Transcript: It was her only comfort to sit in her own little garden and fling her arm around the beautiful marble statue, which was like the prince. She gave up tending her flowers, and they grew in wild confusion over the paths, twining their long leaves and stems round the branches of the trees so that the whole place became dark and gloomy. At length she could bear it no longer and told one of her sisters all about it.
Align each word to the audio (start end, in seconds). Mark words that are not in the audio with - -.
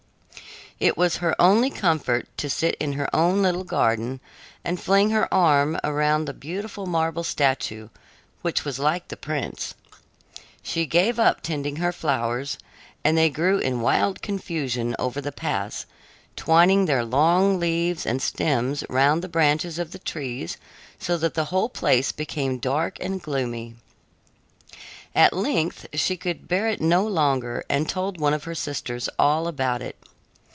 It 0.83 0.97
was 0.97 1.17
her 1.17 1.39
only 1.39 1.69
comfort 1.69 2.27
to 2.39 2.49
sit 2.49 2.75
in 2.79 2.93
her 2.93 3.07
own 3.15 3.43
little 3.43 3.63
garden 3.63 4.19
and 4.65 4.79
fling 4.81 5.11
her 5.11 5.31
arm 5.31 5.77
around 5.83 6.25
the 6.25 6.33
beautiful 6.33 6.87
marble 6.87 7.23
statue, 7.23 7.89
which 8.41 8.65
was 8.65 8.79
like 8.79 9.07
the 9.09 9.15
prince. 9.15 9.75
She 10.63 10.87
gave 10.87 11.19
up 11.19 11.41
tending 11.43 11.75
her 11.75 11.91
flowers, 11.91 12.57
and 13.03 13.15
they 13.15 13.29
grew 13.29 13.59
in 13.59 13.81
wild 13.81 14.23
confusion 14.23 14.95
over 14.97 15.21
the 15.21 15.31
paths, 15.31 15.85
twining 16.35 16.85
their 16.87 17.05
long 17.05 17.59
leaves 17.59 18.03
and 18.03 18.19
stems 18.19 18.83
round 18.89 19.21
the 19.21 19.29
branches 19.29 19.77
of 19.77 19.91
the 19.91 19.99
trees 19.99 20.57
so 20.97 21.15
that 21.19 21.35
the 21.35 21.45
whole 21.53 21.69
place 21.69 22.11
became 22.11 22.57
dark 22.57 22.97
and 22.99 23.21
gloomy. 23.21 23.75
At 25.13 25.31
length 25.31 25.85
she 25.93 26.17
could 26.17 26.47
bear 26.47 26.67
it 26.67 26.81
no 26.81 27.05
longer 27.05 27.63
and 27.69 27.87
told 27.87 28.19
one 28.19 28.33
of 28.33 28.45
her 28.45 28.55
sisters 28.55 29.09
all 29.19 29.47
about 29.47 29.83
it. 29.83 29.95